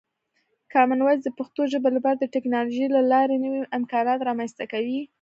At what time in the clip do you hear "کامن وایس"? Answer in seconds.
0.73-1.21